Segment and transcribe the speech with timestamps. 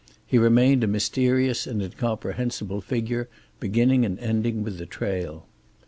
[0.25, 5.45] He remained a mysterious and incomprehensible figure, beginning and ending with the trail.